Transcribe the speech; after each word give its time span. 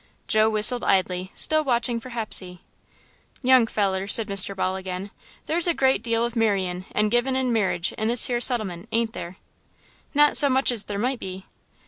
Joe 0.27 0.49
whistled 0.49 0.83
idly, 0.83 1.31
still 1.35 1.63
watching 1.63 1.99
for 1.99 2.09
Hepsey. 2.09 2.61
"Young 3.43 3.67
feller," 3.67 4.07
said 4.07 4.27
Mr. 4.29 4.55
Ball, 4.55 4.75
again, 4.75 5.11
"there's 5.45 5.67
a 5.67 5.75
great 5.75 6.01
deal 6.01 6.25
of 6.25 6.35
merryin' 6.35 6.85
and 6.91 7.11
givin' 7.11 7.35
in 7.35 7.53
merriage 7.53 7.91
in 7.99 8.07
this 8.07 8.25
here 8.25 8.41
settlement, 8.41 8.89
ain't 8.91 9.13
there?" 9.13 9.37
"Not 10.15 10.35
so 10.37 10.49
much 10.49 10.71
as 10.71 10.85
there 10.85 10.97
might 10.97 11.19
be." 11.19 11.45